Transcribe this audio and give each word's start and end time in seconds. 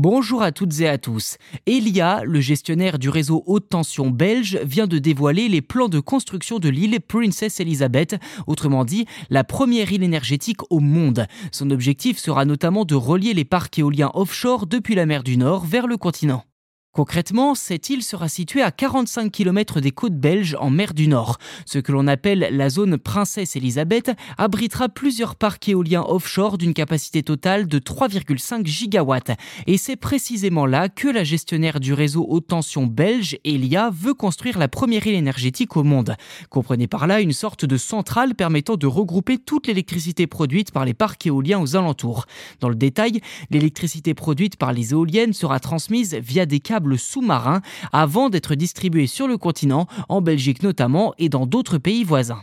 Bonjour 0.00 0.42
à 0.42 0.52
toutes 0.52 0.78
et 0.78 0.88
à 0.88 0.96
tous. 0.96 1.38
Elia, 1.66 2.22
le 2.22 2.40
gestionnaire 2.40 3.00
du 3.00 3.08
réseau 3.08 3.42
haute 3.46 3.68
tension 3.68 4.10
belge, 4.10 4.60
vient 4.62 4.86
de 4.86 4.98
dévoiler 4.98 5.48
les 5.48 5.60
plans 5.60 5.88
de 5.88 5.98
construction 5.98 6.60
de 6.60 6.68
l'île 6.68 7.00
Princess 7.00 7.58
Elizabeth, 7.58 8.14
autrement 8.46 8.84
dit 8.84 9.06
la 9.28 9.42
première 9.42 9.90
île 9.90 10.04
énergétique 10.04 10.60
au 10.70 10.78
monde. 10.78 11.26
Son 11.50 11.72
objectif 11.72 12.18
sera 12.18 12.44
notamment 12.44 12.84
de 12.84 12.94
relier 12.94 13.34
les 13.34 13.44
parcs 13.44 13.76
éoliens 13.76 14.12
offshore 14.14 14.68
depuis 14.68 14.94
la 14.94 15.04
mer 15.04 15.24
du 15.24 15.36
Nord 15.36 15.64
vers 15.64 15.88
le 15.88 15.96
continent. 15.96 16.44
Concrètement, 16.98 17.54
cette 17.54 17.90
île 17.90 18.02
sera 18.02 18.28
située 18.28 18.60
à 18.60 18.72
45 18.72 19.30
km 19.30 19.80
des 19.80 19.92
côtes 19.92 20.16
belges 20.18 20.56
en 20.58 20.68
mer 20.68 20.94
du 20.94 21.06
Nord. 21.06 21.38
Ce 21.64 21.78
que 21.78 21.92
l'on 21.92 22.08
appelle 22.08 22.48
la 22.50 22.70
zone 22.70 22.98
Princesse 22.98 23.54
Elisabeth 23.54 24.10
abritera 24.36 24.88
plusieurs 24.88 25.36
parcs 25.36 25.68
éoliens 25.68 26.02
offshore 26.02 26.58
d'une 26.58 26.74
capacité 26.74 27.22
totale 27.22 27.68
de 27.68 27.78
3,5 27.78 28.66
gigawatts. 28.66 29.30
Et 29.68 29.78
c'est 29.78 29.94
précisément 29.94 30.66
là 30.66 30.88
que 30.88 31.06
la 31.06 31.22
gestionnaire 31.22 31.78
du 31.78 31.92
réseau 31.92 32.26
haute 32.28 32.48
tension 32.48 32.88
belge, 32.88 33.38
Elia, 33.44 33.90
veut 33.94 34.14
construire 34.14 34.58
la 34.58 34.66
première 34.66 35.06
île 35.06 35.14
énergétique 35.14 35.76
au 35.76 35.84
monde. 35.84 36.16
Comprenez 36.50 36.88
par 36.88 37.06
là 37.06 37.20
une 37.20 37.32
sorte 37.32 37.64
de 37.64 37.76
centrale 37.76 38.34
permettant 38.34 38.76
de 38.76 38.88
regrouper 38.88 39.38
toute 39.38 39.68
l'électricité 39.68 40.26
produite 40.26 40.72
par 40.72 40.84
les 40.84 40.94
parcs 40.94 41.24
éoliens 41.24 41.60
aux 41.60 41.76
alentours. 41.76 42.26
Dans 42.58 42.68
le 42.68 42.74
détail, 42.74 43.20
l'électricité 43.50 44.14
produite 44.14 44.56
par 44.56 44.72
les 44.72 44.94
éoliennes 44.94 45.32
sera 45.32 45.60
transmise 45.60 46.16
via 46.16 46.44
des 46.44 46.58
câbles 46.58 46.87
sous-marin 46.96 47.60
avant 47.92 48.30
d'être 48.30 48.54
distribué 48.54 49.06
sur 49.06 49.28
le 49.28 49.36
continent, 49.38 49.86
en 50.08 50.20
Belgique 50.20 50.62
notamment 50.62 51.14
et 51.18 51.28
dans 51.28 51.46
d'autres 51.46 51.78
pays 51.78 52.04
voisins. 52.04 52.42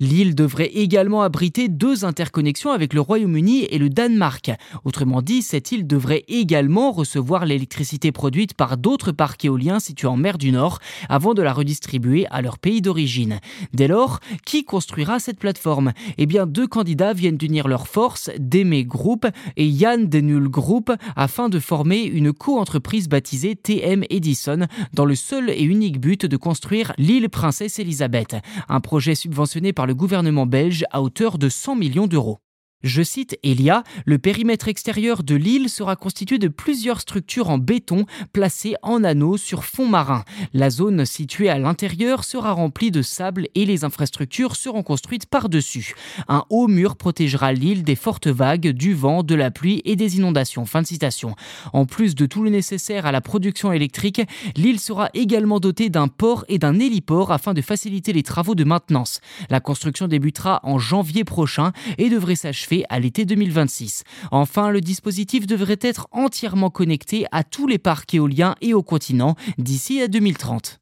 L'île 0.00 0.34
devrait 0.34 0.70
également 0.72 1.20
abriter 1.20 1.68
deux 1.68 2.06
interconnexions 2.06 2.70
avec 2.70 2.94
le 2.94 3.02
Royaume-Uni 3.02 3.64
et 3.64 3.76
le 3.76 3.90
Danemark. 3.90 4.50
Autrement 4.84 5.20
dit, 5.20 5.42
cette 5.42 5.72
île 5.72 5.86
devrait 5.86 6.24
également 6.26 6.90
recevoir 6.90 7.44
l'électricité 7.44 8.10
produite 8.10 8.54
par 8.54 8.78
d'autres 8.78 9.12
parcs 9.12 9.44
éoliens 9.44 9.78
situés 9.78 10.08
en 10.08 10.16
mer 10.16 10.38
du 10.38 10.52
Nord 10.52 10.78
avant 11.10 11.34
de 11.34 11.42
la 11.42 11.52
redistribuer 11.52 12.26
à 12.30 12.40
leur 12.40 12.58
pays 12.58 12.80
d'origine. 12.80 13.40
Dès 13.74 13.88
lors, 13.88 14.20
qui 14.46 14.64
construira 14.64 15.18
cette 15.18 15.38
plateforme? 15.38 15.92
Eh 16.16 16.24
bien, 16.24 16.46
deux 16.46 16.66
candidats 16.66 17.12
viennent 17.12 17.36
d'unir 17.36 17.68
leurs 17.68 17.86
forces, 17.86 18.30
Deme 18.38 18.82
Group 18.84 19.26
et 19.58 19.66
Yann 19.66 20.08
Denul 20.08 20.48
Group, 20.48 20.90
afin 21.14 21.50
de 21.50 21.58
former 21.58 22.04
une 22.04 22.32
co-entreprise 22.32 23.10
baptisée 23.10 23.54
TM 23.54 24.04
Edison 24.08 24.60
dans 24.94 25.04
le 25.04 25.14
seul 25.14 25.50
et 25.50 25.62
unique 25.62 26.00
but 26.00 26.24
de 26.24 26.38
construire 26.38 26.94
l'île 26.96 27.28
Princesse 27.28 27.78
Elisabeth, 27.78 28.36
un 28.70 28.80
projet 28.80 29.14
subventionné 29.14 29.74
par 29.74 29.89
gouvernement 29.94 30.46
belge 30.46 30.84
à 30.90 31.02
hauteur 31.02 31.38
de 31.38 31.48
100 31.48 31.76
millions 31.76 32.06
d'euros. 32.06 32.40
Je 32.82 33.02
cite 33.02 33.38
Elia, 33.42 33.84
le 34.06 34.16
périmètre 34.16 34.68
extérieur 34.68 35.22
de 35.22 35.34
l'île 35.34 35.68
sera 35.68 35.96
constitué 35.96 36.38
de 36.38 36.48
plusieurs 36.48 37.02
structures 37.02 37.50
en 37.50 37.58
béton 37.58 38.06
placées 38.32 38.74
en 38.82 39.04
anneaux 39.04 39.36
sur 39.36 39.64
fond 39.64 39.86
marin. 39.86 40.24
La 40.54 40.70
zone 40.70 41.04
située 41.04 41.50
à 41.50 41.58
l'intérieur 41.58 42.24
sera 42.24 42.52
remplie 42.52 42.90
de 42.90 43.02
sable 43.02 43.48
et 43.54 43.66
les 43.66 43.84
infrastructures 43.84 44.56
seront 44.56 44.82
construites 44.82 45.26
par-dessus. 45.26 45.92
Un 46.26 46.44
haut 46.48 46.68
mur 46.68 46.96
protégera 46.96 47.52
l'île 47.52 47.82
des 47.82 47.96
fortes 47.96 48.28
vagues, 48.28 48.68
du 48.68 48.94
vent, 48.94 49.22
de 49.22 49.34
la 49.34 49.50
pluie 49.50 49.82
et 49.84 49.94
des 49.94 50.16
inondations. 50.16 50.64
Fin 50.64 50.80
de 50.80 50.86
citation. 50.86 51.36
En 51.74 51.84
plus 51.84 52.14
de 52.14 52.24
tout 52.24 52.42
le 52.42 52.48
nécessaire 52.48 53.04
à 53.04 53.12
la 53.12 53.20
production 53.20 53.72
électrique, 53.72 54.22
l'île 54.56 54.80
sera 54.80 55.10
également 55.12 55.60
dotée 55.60 55.90
d'un 55.90 56.08
port 56.08 56.46
et 56.48 56.58
d'un 56.58 56.78
héliport 56.78 57.30
afin 57.30 57.52
de 57.52 57.60
faciliter 57.60 58.14
les 58.14 58.22
travaux 58.22 58.54
de 58.54 58.64
maintenance. 58.64 59.20
La 59.50 59.60
construction 59.60 60.08
débutera 60.08 60.60
en 60.62 60.78
janvier 60.78 61.24
prochain 61.24 61.72
et 61.98 62.08
devrait 62.08 62.36
s'achever 62.36 62.69
à 62.88 62.98
l'été 63.00 63.24
2026. 63.24 64.04
Enfin, 64.30 64.70
le 64.70 64.80
dispositif 64.80 65.46
devrait 65.46 65.78
être 65.80 66.08
entièrement 66.12 66.70
connecté 66.70 67.26
à 67.32 67.44
tous 67.44 67.66
les 67.66 67.78
parcs 67.78 68.14
éoliens 68.14 68.54
et 68.60 68.74
au 68.74 68.82
continent 68.82 69.34
d'ici 69.58 70.00
à 70.00 70.08
2030. 70.08 70.80